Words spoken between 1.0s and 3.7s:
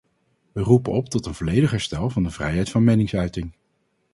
tot een volledig herstel van de vrijheid van meningsuiting.